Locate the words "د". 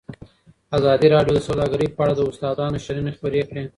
1.37-1.45, 2.15-2.21